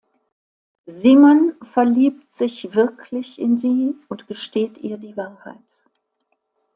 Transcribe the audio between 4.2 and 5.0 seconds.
gesteht ihr